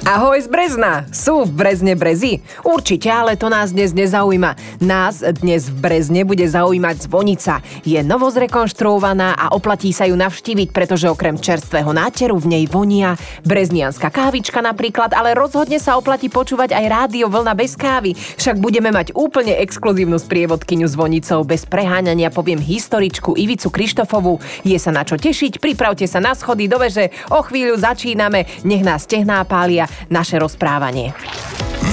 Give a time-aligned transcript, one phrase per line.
[0.00, 1.04] Ahoj z Brezna!
[1.12, 2.40] Sú v Brezne brezy?
[2.64, 4.80] Určite, ale to nás dnes nezaujíma.
[4.80, 7.60] Nás dnes v Brezne bude zaujímať zvonica.
[7.84, 13.20] Je novo zrekonštruovaná a oplatí sa ju navštíviť, pretože okrem čerstvého náteru v nej vonia
[13.44, 18.16] breznianská kávička napríklad, ale rozhodne sa oplatí počúvať aj rádio Vlna bez kávy.
[18.16, 21.44] Však budeme mať úplne exkluzívnu sprievodkyňu zvonicou.
[21.44, 24.40] Bez preháňania poviem historičku Ivicu Krištofovú.
[24.64, 28.80] Je sa na čo tešiť, pripravte sa na schody do veže, o chvíľu začíname, nech
[28.80, 31.12] nás tehná pália naše rozprávanie.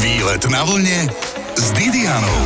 [0.01, 1.09] Výlet na vlne
[1.57, 2.41] s Didianou.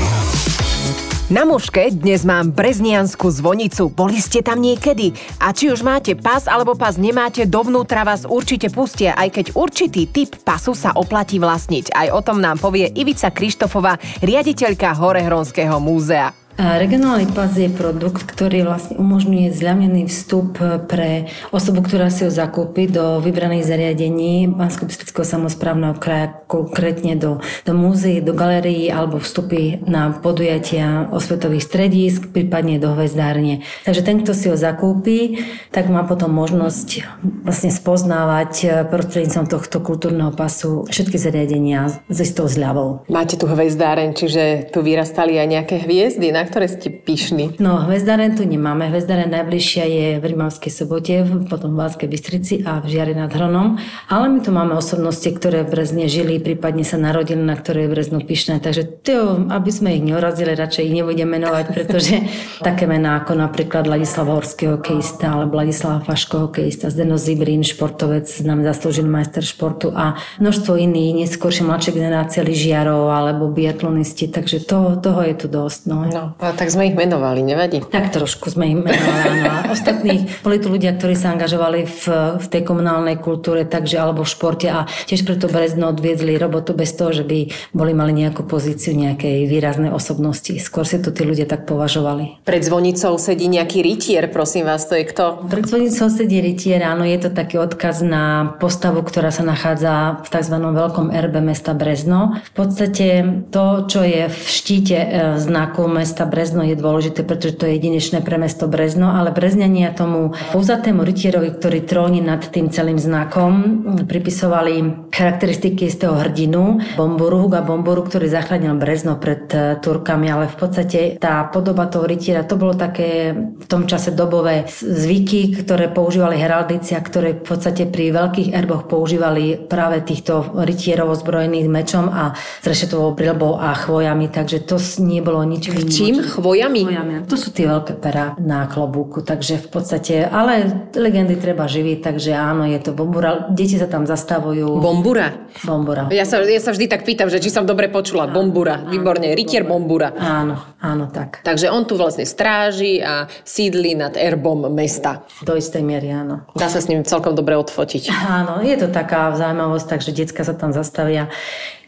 [1.31, 3.87] Na mužke dnes mám breznianskú zvonicu.
[3.87, 5.15] Boli ste tam niekedy?
[5.39, 10.11] A či už máte pas alebo pas nemáte, dovnútra vás určite pustia, aj keď určitý
[10.11, 11.95] typ pasu sa oplatí vlastniť.
[11.95, 16.40] Aj o tom nám povie Ivica Krištofová, riaditeľka Horehronského múzea.
[16.59, 20.59] Regionálny pas je produkt, ktorý vlastne umožňuje zľavnený vstup
[20.91, 24.87] pre osobu, ktorá si ho zakúpi do vybraných zariadení bansko
[25.23, 32.77] samozprávneho kraja, konkrétne do, do múzeí, do galérií alebo vstupy na podujatia osvetových stredísk, prípadne
[32.77, 33.63] do hvezdárne.
[33.87, 37.07] Takže ten, kto si ho zakúpi, tak má potom možnosť
[37.47, 43.07] vlastne spoznávať prostredníctvom tohto kultúrneho pasu všetky zariadenia s istou zľavou.
[43.07, 47.57] Máte tu hvezdáren, čiže tu vyrastali aj nejaké hviezdy, na ktoré ste pyšní?
[47.57, 48.89] No, hvezdaren tu nemáme.
[48.89, 53.81] Hvezdaren najbližšia je v Rimavskej sobote, potom v Banskej Bystrici a v Žiari nad Hronom.
[54.07, 57.93] Ale my tu máme osobnosti, ktoré v Brezne žili, prípadne sa narodili, na ktoré je
[57.93, 58.63] Brezno pyšné.
[58.63, 62.15] Takže to, aby sme ich neurazili, radšej ich nebudem menovať, pretože
[62.61, 68.63] také mená ako napríklad Ladislav Horský hokejista alebo Ladislav Faško hokejista, Zdeno Zibrin, športovec, nám
[68.63, 75.21] zaslúžil majster športu a množstvo iných, neskôršie mladšie generácie lyžiarov alebo biatlonisti, takže toho, toho
[75.25, 75.81] je tu dosť.
[75.87, 75.97] No.
[76.07, 76.30] no.
[76.39, 77.83] A tak sme ich menovali, nevadí?
[77.83, 79.37] Tak trošku sme ich menovali.
[79.41, 82.03] No a ostatných, boli tu ľudia, ktorí sa angažovali v,
[82.39, 86.93] v tej komunálnej kultúre, takže alebo v športe a tiež preto Brezno odviedli robotu bez
[86.95, 90.53] toho, že by boli mali nejakú pozíciu nejakej výraznej osobnosti.
[90.61, 92.43] Skôr si to tí ľudia tak považovali.
[92.45, 95.47] Pred zvonicou sedí nejaký rytier, prosím vás, to je kto?
[95.49, 100.29] Pred zvonicou sedí rytier, áno, je to taký odkaz na postavu, ktorá sa nachádza v
[100.29, 100.55] tzv.
[100.55, 102.37] veľkom erbe mesta Brezno.
[102.41, 105.07] V podstate to, čo je v štíte e,
[105.39, 110.33] znaku mesta Brezno je dôležité, pretože to je jedinečné pre mesto Brezno, ale Brezňania tomu
[110.53, 117.65] pouzatému rytierovi, ktorý tróni nad tým celým znakom, pripisovali charakteristiky z toho hrdinu, Bomburu, a
[117.65, 122.55] Bomburu, ktorý zachránil Brezno pred e, Turkami, ale v podstate tá podoba toho rytiera, to
[122.55, 128.13] bolo také v tom čase dobové zvyky, ktoré používali heraldici a ktoré v podstate pri
[128.13, 134.77] veľkých erboch používali práve týchto rytierov ozbrojených mečom a zrešetovou brilbou a chvojami, takže to
[135.01, 136.10] nie bolo nič Čím?
[136.19, 136.81] Chvojami?
[136.83, 137.13] Chvojami.
[137.31, 142.35] To sú tie veľké pera na klobúku, takže v podstate, ale legendy treba živiť, takže
[142.35, 143.47] áno, je to bombura.
[143.53, 144.81] Deti sa tam zastavujú.
[144.83, 145.47] Bombura?
[145.63, 146.11] Bombura.
[146.11, 148.27] Ja sa, ja sa vždy tak pýtam, že či som dobre počula.
[148.27, 148.83] Áno, bombura.
[148.83, 149.31] Výborne.
[149.31, 150.11] Rytier bombura.
[150.17, 151.39] Áno, áno, tak.
[151.45, 155.23] Takže on tu vlastne stráži a sídli nad erbom mesta.
[155.45, 156.43] Do istej miery, áno.
[156.57, 158.09] Dá sa s ním celkom dobre odfotiť.
[158.11, 161.29] Áno, je to taká zaujímavosť, takže decka sa tam zastavia.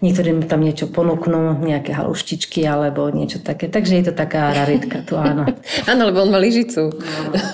[0.03, 3.71] Niektorí tam niečo ponúknú, nejaké haluštičky alebo niečo také.
[3.71, 5.47] Takže je to taká raritka tu, áno.
[5.91, 6.91] áno, lebo on má lyžicu.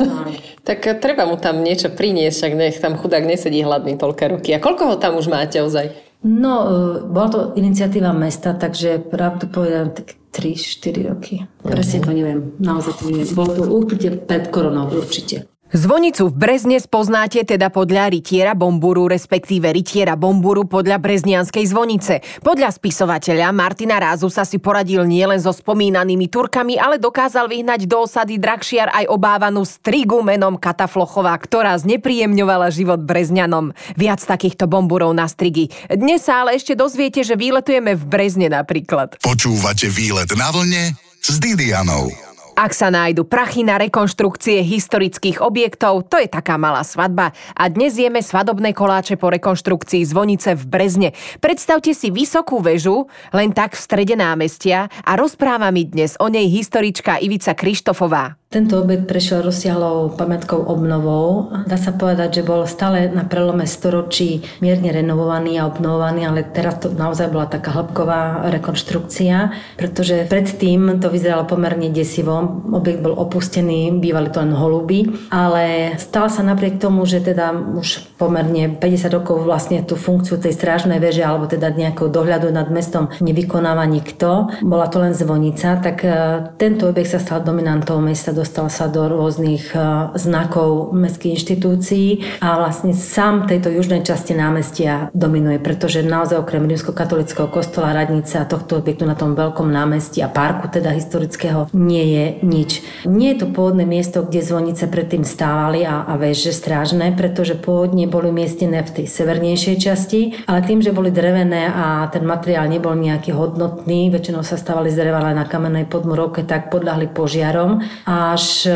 [0.67, 4.49] tak treba mu tam niečo priniesť, však nech tam chudák nesedí hladný toľké roky.
[4.57, 5.93] A koľko ho tam už máte ozaj?
[6.25, 11.45] No, e, bola to iniciatíva mesta, takže pravdu povedám, tak 3-4 roky.
[11.61, 13.29] Presne to neviem, naozaj to neviem.
[13.37, 15.45] Bolo to určite pred koronou, určite.
[15.69, 22.25] Zvonicu v Brezne spoznáte teda podľa rytiera Bomburu, respektíve rytiera Bomburu podľa breznianskej zvonice.
[22.41, 28.01] Podľa spisovateľa Martina Rázu sa si poradil nielen so spomínanými Turkami, ale dokázal vyhnať do
[28.01, 33.69] osady Drakšiar aj obávanú strigu menom Kataflochová, ktorá znepríjemňovala život Brezňanom.
[33.93, 35.69] Viac takýchto bomburov na strigy.
[35.85, 39.21] Dnes sa ale ešte dozviete, že výletujeme v Brezne napríklad.
[39.21, 42.28] Počúvate výlet na vlne s Didianou.
[42.59, 47.31] Ak sa nájdu prachy na rekonštrukcie historických objektov, to je taká malá svadba.
[47.55, 51.09] A dnes jeme svadobné koláče po rekonštrukcii zvonice v Brezne.
[51.39, 56.51] Predstavte si vysokú väžu, len tak v strede námestia a rozpráva mi dnes o nej
[56.51, 58.38] historička Ivica Krištofová.
[58.49, 61.53] Tento objekt prešiel rozsiahlou pamätkou obnovou.
[61.69, 66.81] Dá sa povedať, že bol stále na prelome storočí mierne renovovaný a obnovovaný, ale teraz
[66.81, 72.65] to naozaj bola taká hĺbková rekonštrukcia, pretože predtým to vyzeralo pomerne desivo.
[72.73, 78.17] Objekt bol opustený, bývali to len holuby, ale stal sa napriek tomu, že teda už
[78.17, 83.13] pomerne 50 rokov vlastne tú funkciu tej strážnej veže alebo teda nejakého dohľadu nad mestom
[83.21, 84.49] nevykonáva nikto.
[84.65, 86.09] Bola to len zvonica, tak e,
[86.57, 89.79] tento objekt sa stal dominantou mesta dostal sa do rôznych e,
[90.15, 92.07] znakov mestských inštitúcií
[92.39, 98.47] a vlastne sám tejto južnej časti námestia dominuje, pretože naozaj okrem rímsko-katolického kostola, radnice a
[98.47, 102.71] tohto objektu na tom veľkom námestí a parku teda historického nie je nič.
[103.03, 108.07] Nie je to pôvodné miesto, kde zvonice predtým stávali a, a veže strážne, pretože pôvodne
[108.07, 112.95] boli umiestnené v tej severnejšej časti, ale tým, že boli drevené a ten materiál nebol
[112.95, 117.81] nejaký hodnotný, väčšinou sa stávali z dreva na kamennej podmurovke, tak podľahli požiarom.
[118.29, 118.69] Až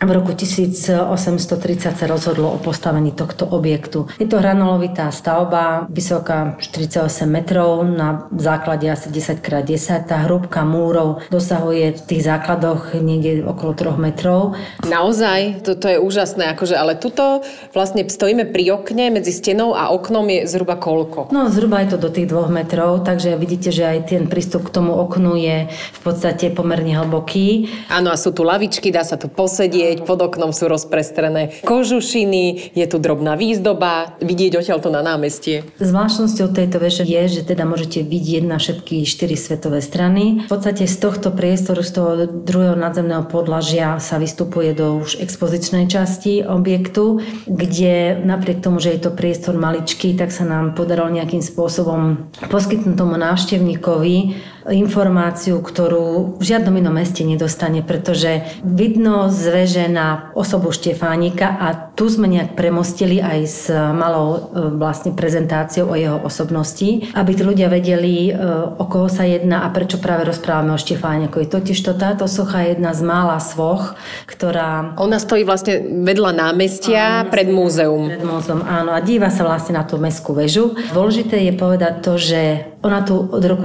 [0.00, 4.08] v roku 1830 sa rozhodlo o postavení tohto objektu.
[4.16, 10.08] Je to hranolovitá stavba, vysoká 48 metrov, na základe asi 10 x 10.
[10.08, 14.56] Tá hrúbka múrov dosahuje v tých základoch niekde okolo 3 metrov.
[14.88, 17.44] Naozaj, toto je úžasné, akože, ale tuto
[17.76, 21.28] vlastne stojíme pri okne, medzi stenou a oknom je zhruba koľko?
[21.28, 24.80] No zhruba je to do tých 2 metrov, takže vidíte, že aj ten prístup k
[24.80, 27.68] tomu oknu je v podstate pomerne hlboký.
[27.92, 32.86] Áno, a sú tu lavičky, dá sa tu posedieť, pod oknom sú rozprestrené kožušiny, je
[32.86, 35.66] tu drobná výzdoba, vidieť odtiaľ to na námestie.
[35.82, 40.46] Zvláštnosťou tejto veže je, že teda môžete vidieť na všetky štyri svetové strany.
[40.46, 45.90] V podstate z tohto priestoru, z toho druhého nadzemného podlažia sa vystupuje do už expozičnej
[45.90, 47.18] časti objektu,
[47.50, 52.94] kde napriek tomu, že je to priestor maličký, tak sa nám podarilo nejakým spôsobom poskytnúť
[52.94, 61.60] tomu návštevníkovi informáciu, ktorú v žiadnom inom meste nedostane, pretože vidno zveže na osobu Štefánika
[61.60, 64.40] a tu sme nejak premostili aj s malou e,
[64.80, 68.32] vlastne prezentáciou o jeho osobnosti, aby tí ľudia vedeli, e,
[68.80, 71.46] o koho sa jedná a prečo práve rozprávame o Štefánikovi.
[71.46, 73.94] Totiž to táto socha je jedna z mála svoch,
[74.24, 74.96] ktorá...
[74.96, 78.08] Ona stojí vlastne vedľa námestia áno, pred múzeum.
[78.08, 78.96] Pred múzeum, áno.
[78.96, 80.74] A díva sa vlastne na tú mestskú väžu.
[80.90, 82.40] Dôležité je povedať to, že
[82.84, 83.64] ona tu od roku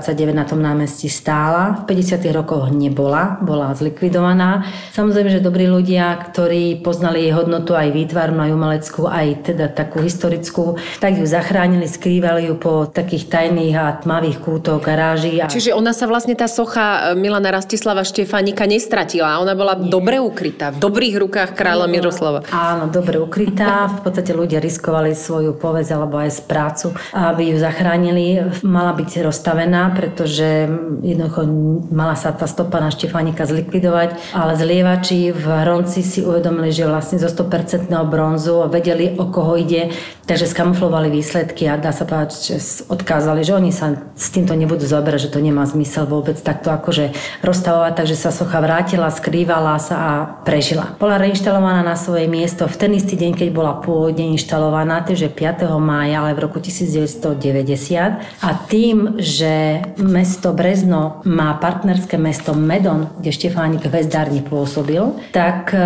[0.00, 2.24] 1929 na tom námestí stála, v 50.
[2.32, 4.64] rokoch nebola, bola zlikvidovaná.
[4.96, 10.00] Samozrejme, že dobrí ľudia, ktorí poznali jej hodnotu aj výtvarnú, aj umeleckú, aj teda takú
[10.00, 15.38] historickú, tak ju zachránili, skrývali ju po takých tajných a tmavých kútoch garáží.
[15.38, 15.52] A...
[15.52, 19.38] Čiže ona sa vlastne tá socha e, Milana Rastislava Štefánika nestratila.
[19.44, 19.92] Ona bola Nie.
[19.92, 22.40] dobre ukrytá, v dobrých rukách kráľa Miroslava.
[22.48, 23.92] Áno, dobre ukrytá.
[24.00, 29.89] V podstate ľudia riskovali svoju povesť alebo aj prácu, aby ju zachránili mala byť rozstavená,
[29.92, 30.70] pretože
[31.02, 31.46] jednoducho
[31.90, 37.18] mala sa tá stopa na Štefánika zlikvidovať, ale zlievači v Hronci si uvedomili, že vlastne
[37.18, 39.92] zo 100% bronzu vedeli, o koho ide,
[40.30, 42.56] takže skamuflovali výsledky a dá sa povedať, že
[42.86, 47.10] odkázali, že oni sa s týmto nebudú zaberať, že to nemá zmysel vôbec takto akože
[47.42, 50.10] rozstavovať, takže sa socha vrátila, skrývala sa a
[50.46, 50.94] prežila.
[51.02, 55.66] Bola reinštalovaná na svoje miesto v ten istý deň, keď bola pôvodne inštalovaná, takže 5.
[55.82, 63.30] mája, ale v roku 1990 a tým, že mesto Brezno má partnerské mesto Medon, kde
[63.32, 65.00] Štefánik Vezdárni pôsobil,
[65.32, 65.80] tak e,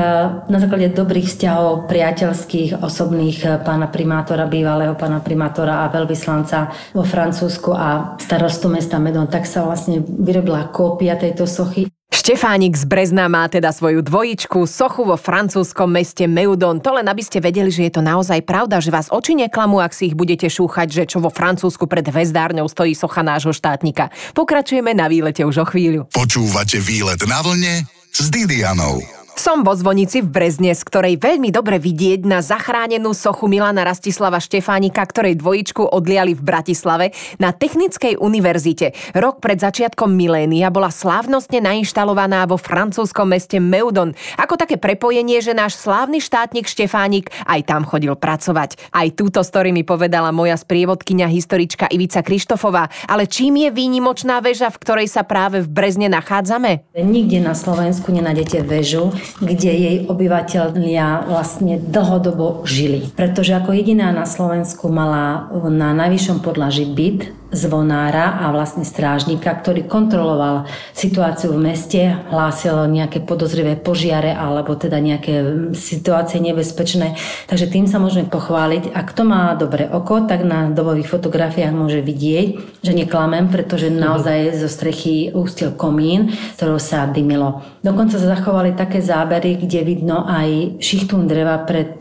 [0.51, 7.07] na základe dobrých vzťahov priateľských, osobných e, pána primátora, bývalého pána primátora a veľvyslanca vo
[7.07, 13.29] Francúzsku a starostu mesta Medon, tak sa vlastne vyrobila kópia tejto sochy Štefánik z Brezna
[13.29, 16.81] má teda svoju dvojičku, sochu vo francúzskom meste Meudon.
[16.81, 19.93] To len aby ste vedeli, že je to naozaj pravda, že vás oči neklamú, ak
[19.93, 24.09] si ich budete šúchať, že čo vo Francúzsku pred hvezdárňou stojí socha nášho štátnika.
[24.33, 26.09] Pokračujeme na výlete už o chvíľu.
[26.13, 29.24] Počúvate výlet na vlne s Didianou.
[29.45, 34.41] Som vo zvonici v Brezne, z ktorej veľmi dobre vidieť na zachránenú sochu Milana Rastislava
[34.41, 38.97] Štefánika, ktorej dvojičku odliali v Bratislave na Technickej univerzite.
[39.13, 44.17] Rok pred začiatkom milénia bola slávnostne nainštalovaná vo francúzskom meste Meudon.
[44.41, 48.81] Ako také prepojenie, že náš slávny štátnik Štefánik aj tam chodil pracovať.
[48.97, 52.89] Aj túto story mi povedala moja sprievodkynia historička Ivica Krištofová.
[53.13, 56.97] Ale čím je výnimočná väža, v ktorej sa práve v Brezne nachádzame?
[56.97, 59.13] Nikde na Slovensku nenájdete väžu,
[59.43, 63.11] kde jej obyvateľia vlastne dlhodobo žili.
[63.19, 69.87] Pretože ako jediná na Slovensku mala na najvyššom podlaží byt, zvonára a vlastne strážnika, ktorý
[69.87, 77.15] kontroloval situáciu v meste, hlásil nejaké podozrivé požiare alebo teda nejaké situácie nebezpečné.
[77.47, 78.93] Takže tým sa môžeme pochváliť.
[78.93, 83.97] A kto má dobré oko, tak na dobových fotografiách môže vidieť, že neklamem, pretože mhm.
[84.03, 87.63] naozaj zo strechy ústil komín, z ktorého sa dymilo.
[87.81, 91.99] Dokonca sa zachovali také zábery, kde vidno aj šichtún dreva pred...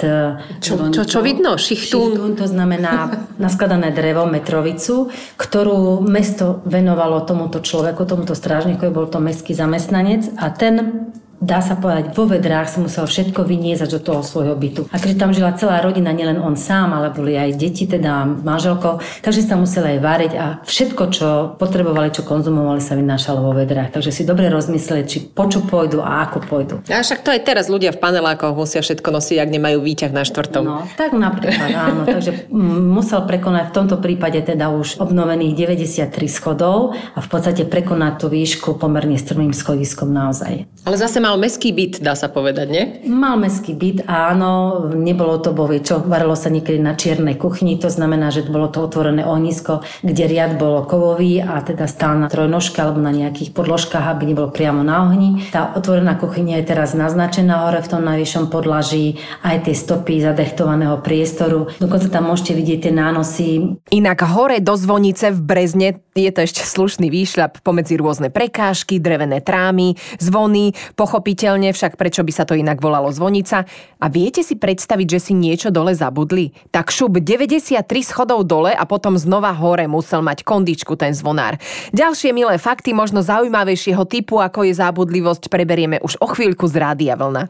[0.60, 1.56] Čo, čo, čo vidno?
[1.56, 2.14] Šichtún?
[2.14, 3.10] Šichtún to znamená
[3.44, 10.52] naskladané drevo, metrovicu, ktorú mesto venovalo tomuto človeku, tomuto strážnikovi, bol to mestský zamestnanec a
[10.52, 11.08] ten
[11.44, 14.88] dá sa povedať, vo vedrách si musel všetko vyniezať do toho svojho bytu.
[14.90, 19.04] A keďže tam žila celá rodina, nielen on sám, ale boli aj deti, teda manželko,
[19.20, 21.28] takže sa museli aj variť a všetko, čo
[21.60, 23.92] potrebovali, čo konzumovali, sa vynášalo vo vedrách.
[23.92, 26.76] Takže si dobre rozmyslieť, či po čo pôjdu a ako pôjdu.
[26.88, 30.24] A však to aj teraz ľudia v panelákoch musia všetko nosiť, ak nemajú výťah na
[30.24, 30.64] štvrtom.
[30.64, 32.02] No, tak napríklad, áno.
[32.16, 32.48] takže
[32.94, 38.28] musel prekonať v tomto prípade teda už obnovených 93 schodov a v podstate prekonať tú
[38.32, 40.70] výšku pomerne strmým schodiskom naozaj.
[40.88, 42.84] Ale zase mal meský byt, dá sa povedať, nie?
[43.10, 44.86] Mal meský byt, áno.
[44.94, 48.84] Nebolo to, bo čo, varilo sa niekedy na čiernej kuchyni, to znamená, že bolo to
[48.86, 54.06] otvorené ohnisko, kde riad bolo kovový a teda stál na trojnožke alebo na nejakých podložkách,
[54.06, 55.44] aby nebolo priamo na ohni.
[55.50, 61.02] Tá otvorená kuchyňa je teraz naznačená hore v tom najvyššom podlaží, aj tie stopy zadechtovaného
[61.02, 61.70] priestoru.
[61.82, 63.80] Dokonca tam môžete vidieť tie nánosy.
[63.92, 69.42] Inak hore do zvonice v Brezne je to ešte slušný výšľap pomedzi rôzne prekážky, drevené
[69.42, 70.78] trámy, zvony,
[71.24, 73.64] pochopiteľne však prečo by sa to inak volalo zvonica.
[74.04, 76.52] A viete si predstaviť, že si niečo dole zabudli?
[76.68, 81.56] Tak šup 93 schodov dole a potom znova hore musel mať kondičku ten zvonár.
[81.96, 87.16] Ďalšie milé fakty, možno zaujímavejšieho typu, ako je zábudlivosť, preberieme už o chvíľku z Rádia
[87.16, 87.48] Vlna.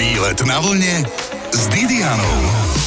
[0.00, 1.04] Výlet na vlne
[1.52, 2.79] s Didianou.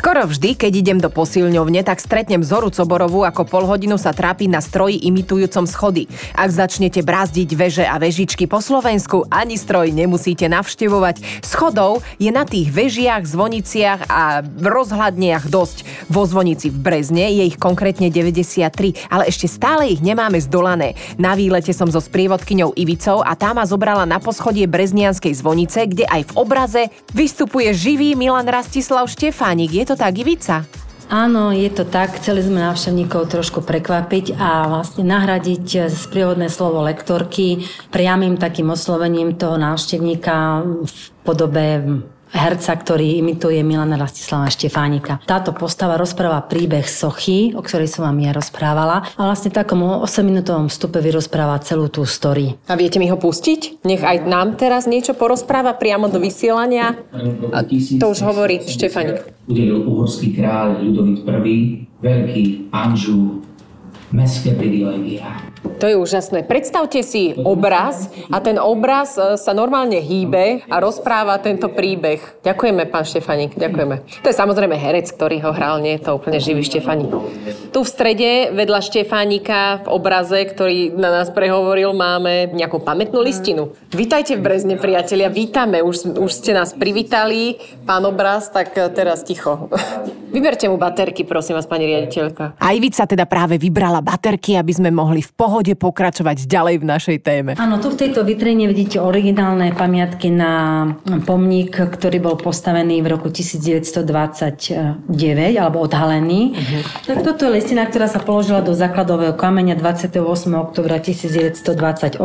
[0.00, 4.48] Skoro vždy, keď idem do posilňovne, tak stretnem Zoru Coborovú, ako pol hodinu sa trápi
[4.48, 6.08] na stroji imitujúcom schody.
[6.32, 11.44] Ak začnete brázdiť veže a vežičky po Slovensku, ani stroj nemusíte navštevovať.
[11.44, 15.84] Schodov je na tých vežiach, zvoniciach a rozhľadniach dosť.
[16.08, 20.96] Vo zvonici v Brezne je ich konkrétne 93, ale ešte stále ich nemáme zdolané.
[21.20, 26.08] Na výlete som so sprievodkyňou Ivicou a tá ma zobrala na poschodie Breznianskej zvonice, kde
[26.08, 29.76] aj v obraze vystupuje živý Milan Rastislav Štefánik.
[29.76, 30.62] Je to tá Ivica?
[31.10, 32.22] Áno, je to tak.
[32.22, 39.58] Chceli sme návštevníkov trošku prekvapiť a vlastne nahradiť sprievodné slovo lektorky priamým takým oslovením toho
[39.58, 41.66] návštevníka v podobe
[42.32, 45.20] herca, ktorý imituje Milana Rastislava Štefánika.
[45.26, 49.82] Táto postava rozpráva príbeh Sochy, o ktorej som vám ja rozprávala a vlastne v takom
[50.02, 52.56] 8-minútovom vstupe vyrozpráva celú tú story.
[52.70, 53.82] A viete mi ho pustiť?
[53.84, 56.96] Nech aj nám teraz niečo porozpráva priamo do vysielania.
[57.50, 57.66] A
[57.98, 59.26] to už hovorí Štefánik.
[59.50, 61.58] Udelil uhorský kráľ Ľudovit I,
[62.00, 63.42] veľký Anžu,
[64.12, 65.50] mestské privilegia
[65.80, 66.44] to je úžasné.
[66.44, 72.20] Predstavte si obraz a ten obraz e, sa normálne hýbe a rozpráva tento príbeh.
[72.44, 74.04] Ďakujeme, pán Štefanik, ďakujeme.
[74.20, 77.08] To je samozrejme herec, ktorý ho hral, nie je to úplne živý Štefanik.
[77.72, 83.72] Tu v strede, vedľa Štefánika, v obraze, ktorý na nás prehovoril, máme nejakú pamätnú listinu.
[83.92, 85.80] Vítajte v Brezne, priatelia, vítame.
[85.80, 87.56] Už, už ste nás privítali,
[87.88, 89.72] pán obraz, tak e, teraz ticho.
[90.34, 92.60] Vyberte mu baterky, prosím vás, pani riaditeľka.
[92.60, 96.84] Aj Vica teda práve vybrala baterky, aby sme mohli v pohode pohode pokračovať ďalej v
[96.88, 97.52] našej téme.
[97.60, 100.86] Áno, tu v tejto vitrine vidíte originálne pamiatky na
[101.28, 105.04] pomník, ktorý bol postavený v roku 1929
[105.60, 106.56] alebo odhalený.
[106.56, 106.80] Uh-huh.
[107.12, 110.16] Tak toto je listina, ktorá sa položila do základového kameňa 28.
[110.56, 112.16] oktobra 1928.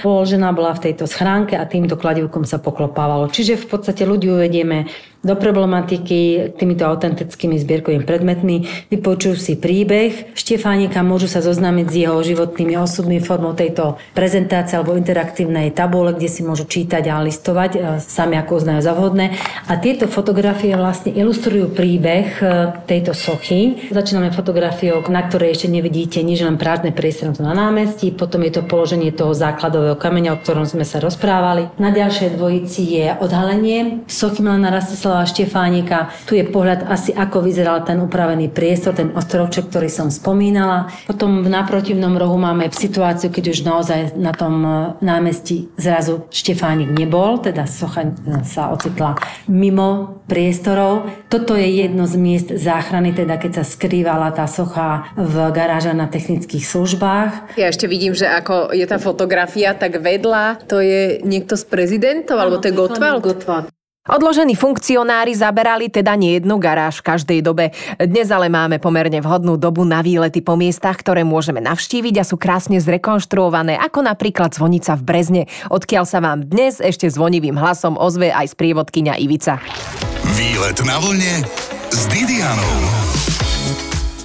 [0.00, 3.28] Položená bola v tejto schránke a týmto kladivkom sa poklopávalo.
[3.28, 4.88] Čiže v podstate ľudí uvedieme
[5.20, 12.18] do problematiky týmito autentickými zbierkovými predmetmi, vypočujú si príbeh Štefánika, môžu sa zoznámiť s jeho
[12.24, 17.78] životnými osobnými formou tejto prezentácie alebo interaktívnej tabule, kde si môžu čítať a listovať, e,
[18.00, 19.36] sami ako uznajú za vhodné.
[19.68, 22.44] A tieto fotografie vlastne ilustrujú príbeh e,
[22.88, 23.92] tejto sochy.
[23.92, 28.62] Začíname fotografiou, na ktorej ešte nevidíte nič, len prázdne priestor na námestí, potom je to
[28.64, 31.68] položenie toho základového kameňa, o ktorom sme sa rozprávali.
[31.76, 35.98] Na ďalšej dvojici je odhalenie sochy Milana Rastislava Stanislava Štefánika.
[36.22, 40.86] Tu je pohľad asi, ako vyzeral ten upravený priestor, ten ostrovček, ktorý som spomínala.
[41.10, 44.70] Potom v naprotivnom rohu máme situáciu, keď už naozaj na tom e,
[45.02, 49.18] námestí zrazu Štefánik nebol, teda socha e, sa ocitla
[49.50, 51.10] mimo priestorov.
[51.26, 56.06] Toto je jedno z miest záchrany, teda keď sa skrývala tá socha v garáža na
[56.06, 57.58] technických službách.
[57.58, 62.38] Ja ešte vidím, že ako je tá fotografia, tak vedľa to je niekto z prezidentov,
[62.38, 63.26] alebo to je Gottwald?
[63.26, 63.79] Gottwald.
[64.08, 67.76] Odložení funkcionári zaberali teda nie jednu garáž v každej dobe.
[68.00, 72.40] Dnes ale máme pomerne vhodnú dobu na výlety po miestach, ktoré môžeme navštíviť a sú
[72.40, 78.32] krásne zrekonštruované, ako napríklad Zvonica v Brezne, odkiaľ sa vám dnes ešte zvonivým hlasom ozve
[78.32, 79.60] aj sprievodkynia Ivica.
[80.32, 81.44] Výlet na vlne
[81.92, 83.29] s Didianou.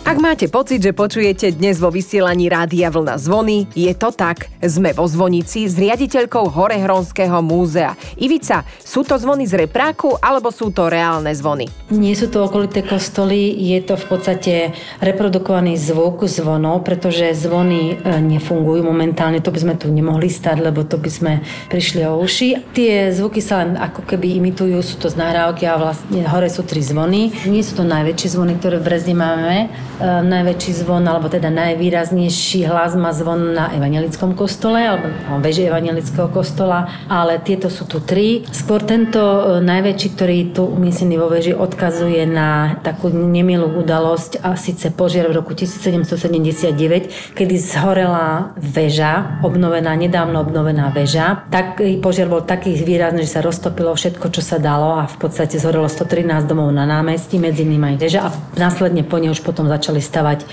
[0.06, 4.54] Ak máte pocit, že počujete dnes vo vysielaní Rádia Vlna zvony, je to tak.
[4.62, 7.98] Sme vo zvonici s riaditeľkou Horehronského múzea.
[8.22, 11.66] Ivica, sú to zvony z repráku alebo sú to reálne zvony?
[11.90, 14.54] Nie sú to okolité kostoly, je to v podstate
[15.02, 20.86] reprodukovaný zvuk zvonov, pretože zvony e, nefungujú momentálne, to by sme tu nemohli stať, lebo
[20.86, 21.34] to by sme
[21.74, 22.62] prišli o uši.
[22.78, 26.62] Tie zvuky sa len ako keby imitujú, sú to z nahrávky a vlastne hore sú
[26.62, 27.34] tri zvony.
[27.50, 32.98] Nie sú to najväčšie zvony, ktoré v Brezne máme, najväčší zvon, alebo teda najvýraznejší hlas
[32.98, 35.08] má zvon na evangelickom kostole, alebo
[35.40, 38.44] veže evangelického kostola, ale tieto sú tu tri.
[38.50, 44.58] Skôr tento e, najväčší, ktorý tu umiestnený vo veži, odkazuje na takú nemilú udalosť a
[44.58, 51.46] síce požiar v roku 1779, kedy zhorela väža, obnovená, nedávno obnovená väža.
[51.54, 55.62] Tak požiar bol taký výrazný, že sa roztopilo všetko, čo sa dalo a v podstate
[55.62, 59.70] zhorelo 113 domov na námestí, medzi nimi aj väža a následne po nej už potom
[59.70, 60.46] začal začali stavať e,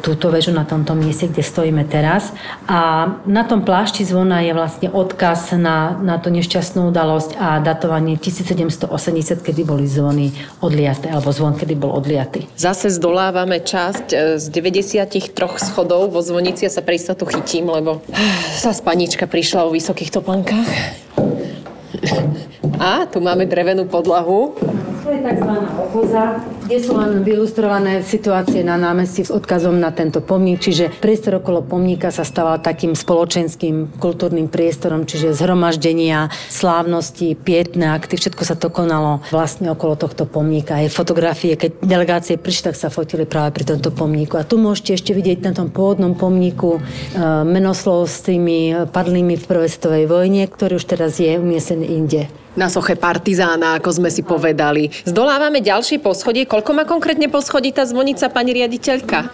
[0.00, 2.32] túto väžu na tomto mieste, kde stojíme teraz.
[2.64, 8.16] A na tom plášti zvona je vlastne odkaz na, na tú nešťastnú udalosť a datovanie
[8.16, 10.32] 1780, kedy boli zvony
[10.64, 12.48] odliaté, alebo zvon, kedy bol odliatý.
[12.56, 18.00] Zase zdolávame časť e, z 93 schodov vo zvonici a sa pre istotu chytím, lebo
[18.56, 20.64] sa spanička prišla o vysokých toplankách.
[22.80, 24.56] A tu máme drevenú podlahu.
[25.04, 25.52] To je tzv.
[25.76, 31.40] ochoza, kde sú len vylustrované situácie na námestí s odkazom na tento pomník, čiže priestor
[31.40, 38.52] okolo pomníka sa stával takým spoločenským kultúrnym priestorom, čiže zhromaždenia, slávnosti, pietné akty, všetko sa
[38.52, 40.76] to konalo vlastne okolo tohto pomníka.
[40.76, 44.36] Aj fotografie, keď delegácie prišli, tak sa fotili práve pri tomto pomníku.
[44.36, 46.80] A tu môžete ešte vidieť na tom pôvodnom pomníku e,
[47.48, 52.66] menoslov s tými padlými v prvej svetovej vojne, ktorý už teraz je umiestnený inde na
[52.66, 54.90] soche partizána, ako sme si povedali.
[55.06, 56.42] Zdolávame ďalšie poschodie.
[56.58, 59.30] Koľko má konkrétne poschodí tá zvonica, pani riaditeľka?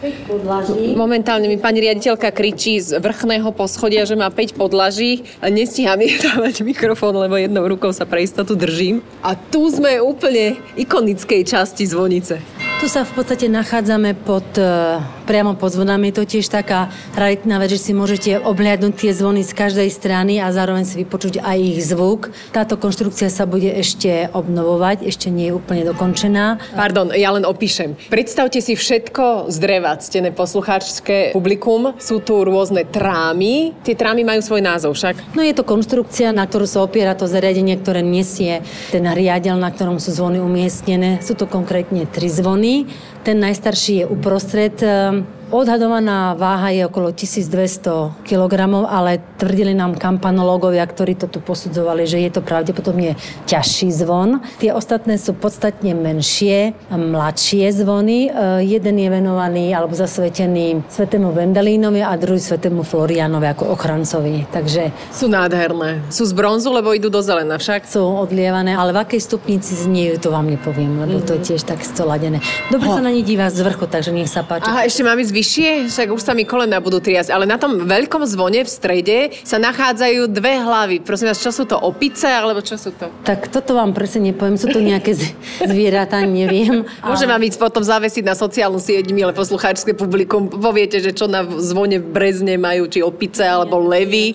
[0.93, 5.25] Momentálne mi pani riaditeľka kričí z vrchného poschodia, že má 5 podlaží.
[5.40, 9.00] A nestíham jej dávať mikrofón, lebo jednou rukou sa pre istotu držím.
[9.25, 12.45] A tu sme úplne ikonickej časti zvonice.
[12.85, 16.12] Tu sa v podstate nachádzame pod, e, priamo pod zvonami.
[16.12, 20.38] Je to tiež taká raritná vec, že si môžete obhľadnúť tie zvony z každej strany
[20.38, 22.31] a zároveň si vypočuť aj ich zvuk.
[22.52, 26.61] Táto konštrukcia sa bude ešte obnovovať, ešte nie je úplne dokončená.
[26.76, 27.97] Pardon, ja len opíšem.
[28.12, 31.97] Predstavte si všetko z dreva, ctené poslucháčské publikum.
[31.97, 33.73] Sú tu rôzne trámy.
[33.83, 35.35] Tie trámy majú svoj názov však.
[35.35, 38.61] No je to konštrukcia, na ktorú sa opiera to zariadenie, ktoré nesie
[38.93, 41.25] ten riadel, na ktorom sú zvony umiestnené.
[41.25, 42.87] Sú to konkrétne tri zvony
[43.25, 45.14] ten najstarší je uprostred ehm,
[45.54, 48.54] Odhadovaná váha je okolo 1200 kg,
[48.90, 53.14] ale tvrdili nám kampanológovia, ktorí to tu posudzovali, že je to pravdepodobne
[53.47, 54.43] ťažší zvon.
[54.58, 58.34] Tie ostatné sú podstatne menšie, mladšie zvony.
[58.34, 64.50] E, jeden je venovaný alebo zasvetený svetému Vendelínovi a druhý svetému Florianovi ako ochrancovi.
[64.50, 64.90] Takže...
[65.14, 66.02] Sú nádherné.
[66.10, 67.86] Sú z bronzu, lebo idú do zelena však?
[67.86, 71.47] Sú odlievané, ale v akej stupnici zniejú, to vám nepoviem, lebo to je mhm.
[71.47, 72.43] tiež tak stoladené.
[72.75, 74.67] Dobre sa na ne díva z vrchu, takže nech sa páči.
[74.67, 75.93] Aha, ešte mám ísť vyššie?
[75.93, 79.61] Však už sa mi kolena budú triasť, ale na tom veľkom zvone v strede sa
[79.61, 80.97] nachádzajú dve hlavy.
[81.04, 83.13] Prosím vás, čo sú to opice, alebo čo sú to?
[83.28, 85.13] Tak toto vám presne nepoviem, sú to nejaké
[85.61, 86.89] zvieratá, neviem.
[87.04, 90.49] Môžem vám ísť potom zavesiť na sociálnu sieť, milé poslucháčské publikum.
[90.49, 94.33] Poviete, že čo na zvone v Brezne majú, či opice alebo levy.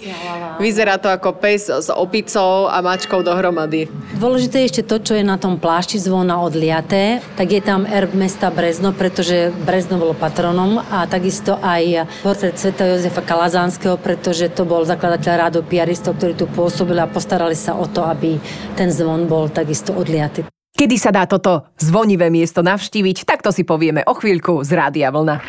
[0.62, 3.90] Vyzerá to ako pes s opicou a mačkou dohromady.
[4.20, 8.12] Dôležité je ešte to, čo je na tom plášti zvona odliaté, tak je tam erb
[8.14, 14.66] mesta Brezno, pretože Brezno bolo patronom a takisto aj portrét Sveta Jozefa Kalazánskeho, pretože to
[14.66, 18.42] bol zakladateľ rádu piaristov, ktorí tu pôsobili a postarali sa o to, aby
[18.76, 20.44] ten zvon bol takisto odliaty.
[20.76, 25.12] Kedy sa dá toto zvonivé miesto navštíviť, tak to si povieme o chvíľku z Rádia
[25.12, 25.44] Vlna.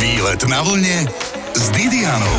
[0.00, 1.08] Výlet na vlne
[1.56, 2.38] s Didianou.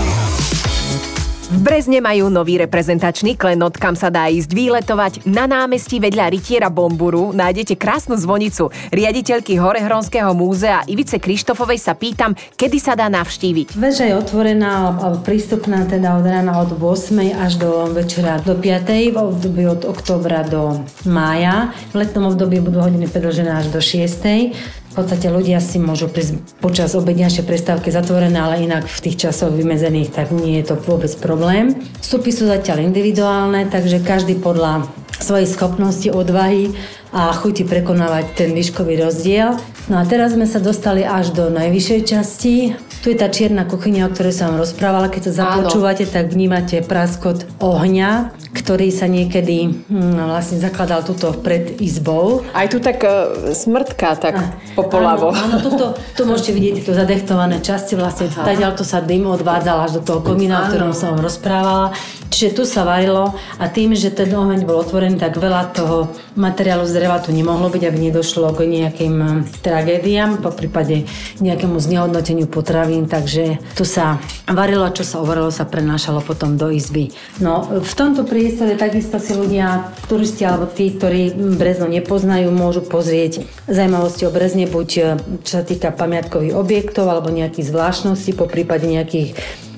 [1.51, 5.27] V Brezne majú nový reprezentačný klenot, kam sa dá ísť výletovať.
[5.27, 8.71] Na námestí vedľa rytiera Bomburu nájdete krásnu zvonicu.
[8.87, 13.75] Riaditeľky Horehronského múzea Ivice Krištofovej sa pýtam, kedy sa dá navštíviť.
[13.75, 14.95] Veža je otvorená,
[15.27, 17.19] prístupná teda od rána od 8.
[17.35, 19.11] až do večera do 5.
[19.11, 21.75] v období od oktobra do mája.
[21.91, 24.55] V letnom období budú hodiny predlžené až do 6.
[24.91, 29.55] V podstate ľudia si môžu prísť počas obedňašej prestávky zatvorené, ale inak v tých časoch
[29.55, 31.79] vymedzených, tak nie je to vôbec problém.
[32.03, 36.75] Vstupy sú zatiaľ individuálne, takže každý podľa svojej schopnosti, odvahy
[37.11, 39.59] a chuti prekonávať ten výškový rozdiel.
[39.91, 42.55] No a teraz sme sa dostali až do najvyššej časti
[43.01, 45.09] Tu je tá čierna kuchyňa, o ktorej som vám rozprávala.
[45.09, 51.81] Keď sa započúvate, tak vnímate praskot ohňa, ktorý sa niekedy hm, vlastne zakladal tuto pred
[51.81, 52.45] izbou.
[52.53, 55.33] Aj tu tak uh, smrtka, tak a, popolavo.
[55.33, 59.89] Áno, áno tuto, tu môžete vidieť tieto zadechtované časti, vlastne tadiaľ to sa dym odvádzal
[59.89, 61.97] až do toho komína, o ktorom som vám rozprávala.
[62.31, 66.87] Čiže tu sa varilo a tým, že ten oheň bol otvorený, tak veľa toho materiálu
[66.87, 71.09] z dreva tu nemohlo byť, aby nedošlo k nejakým hm, tragédiám, po prípade
[71.41, 77.09] nejakému znehodnoteniu potravín, takže tu sa varilo čo sa overilo, sa prenášalo potom do izby.
[77.41, 83.41] No v tomto priestore takisto si ľudia, turisti alebo tí, ktorí Brezno nepoznajú, môžu pozrieť
[83.65, 85.01] zaujímavosti o Brezne, buď e,
[85.41, 89.33] čo sa týka pamiatkových objektov alebo nejakých zvláštností, po prípade nejakých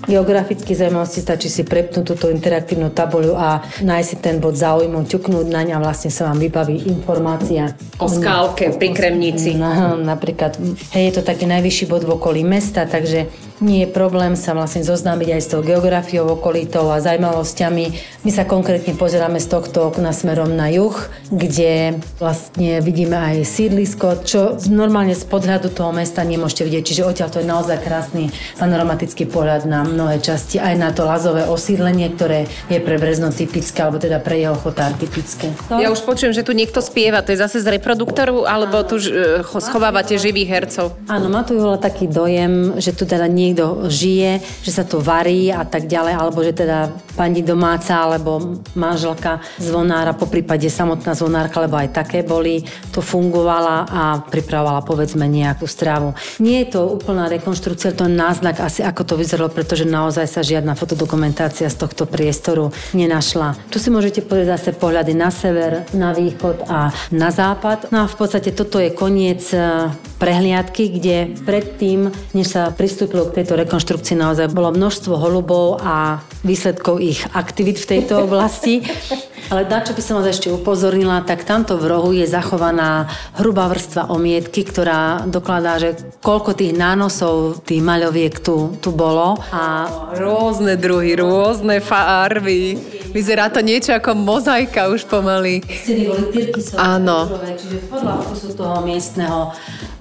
[0.08, 5.48] geografických zaujímavosti stačí si prepnúť túto interaktívnu tabuľu a nájsť si ten bod záujmu, ťuknúť
[5.48, 7.72] naň a vlastne sa vám vybaví informácia.
[8.00, 9.56] O skálke pri Kremnici.
[9.56, 10.60] No, napríklad,
[10.96, 13.32] hej, je to taký najvyšší bod v okolí mesta, takže
[13.64, 17.86] nie je problém sa vlastne zoznámiť aj s tou geografiou okolitou a zaujímavosťami.
[18.28, 20.94] My sa konkrétne pozeráme z tohto okna smerom na juh,
[21.32, 26.84] kde vlastne vidíme aj sídlisko, čo normálne z podhľadu toho mesta nemôžete vidieť.
[26.84, 28.28] Čiže odtiaľ to je naozaj krásny
[28.60, 33.80] panoramatický pohľad na mnohé časti, aj na to lazové osídlenie, ktoré je pre Brezno typické,
[33.80, 35.56] alebo teda pre jeho chotár typické.
[35.72, 39.40] Ja už počujem, že tu niekto spieva, to je zase z reproduktoru, alebo tu e,
[39.44, 41.00] schovávate živých hercov?
[41.08, 45.54] Áno, má tu taký dojem, že tu teda nie niekto žije, že sa to varí
[45.54, 51.62] a tak ďalej, alebo že teda pani domáca alebo manželka zvonára, po prípade samotná zvonárka,
[51.62, 56.18] lebo aj také boli, to fungovala a pripravovala povedzme nejakú stravu.
[56.42, 60.42] Nie je to úplná rekonštrukcia, to je náznak asi ako to vyzeralo, pretože naozaj sa
[60.42, 63.54] žiadna fotodokumentácia z tohto priestoru nenašla.
[63.70, 67.94] Tu si môžete pozrieť zase pohľady na sever, na východ a na západ.
[67.94, 73.43] No a v podstate toto je koniec eh, prehliadky, kde predtým, než sa pristúpilo k
[73.44, 78.80] tejto rekonštrukcii, naozaj bolo množstvo holubov a výsledkov ich aktivít v tejto oblasti.
[79.52, 83.68] Ale na čo by som vás ešte upozornila, tak tamto v rohu je zachovaná hrubá
[83.68, 89.36] vrstva omietky, ktorá dokladá, že koľko tých nánosov, tých maľoviek tu, tu bolo.
[89.52, 89.92] A...
[90.16, 92.80] Rôzne druhy, rôzne farby.
[93.12, 95.60] Vyzerá to niečo ako mozaika už pomaly.
[96.80, 97.28] Áno.
[97.60, 99.52] Čiže podľa vkusu toho miestneho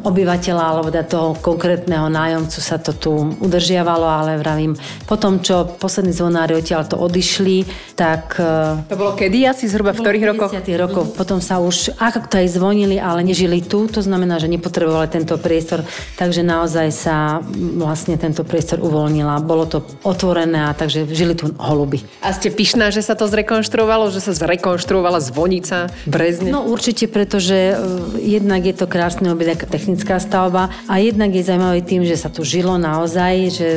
[0.03, 4.75] obyvateľa alebo da toho konkrétneho nájomcu sa to tu udržiavalo, ale vravím,
[5.07, 8.37] po tom, čo poslední zvonári odtiaľ to odišli, tak...
[8.38, 10.53] E, to bolo kedy asi zhruba v ktorých rokoch?
[10.77, 11.05] rokov.
[11.15, 15.38] Potom sa už, ako to aj zvonili, ale nežili tu, to znamená, že nepotrebovali tento
[15.38, 15.87] priestor,
[16.19, 17.41] takže naozaj sa
[17.79, 19.43] vlastne tento priestor uvoľnila.
[19.43, 22.03] Bolo to otvorené a takže žili tu holuby.
[22.25, 26.51] A ste pyšná, že sa to zrekonštruovalo, že sa zrekonštruovala zvonica Brezne?
[26.51, 27.75] No určite, pretože e,
[28.19, 32.49] jednak je to krásny objekt, technická stavba a jednak je zaujímavý tým, že sa tu
[32.49, 33.69] žilo naozaj, že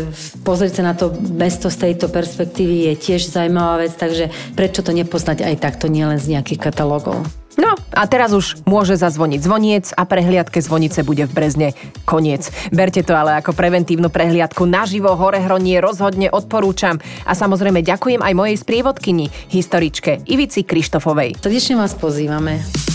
[0.48, 4.96] pozrieť sa na to mesto z tejto perspektívy je tiež zaujímavá vec, takže prečo to
[4.96, 7.20] nepoznať aj takto, nielen z nejakých katalógov.
[7.60, 11.76] No a teraz už môže zazvoniť zvoniec a prehliadke zvonice bude v Brezne
[12.08, 12.48] koniec.
[12.72, 16.96] Berte to ale ako preventívnu prehliadku naživo, hore hronie rozhodne odporúčam.
[17.28, 21.44] A samozrejme ďakujem aj mojej sprievodkyni, historičke Ivici Krištofovej.
[21.44, 22.95] Srdečne vás pozývame.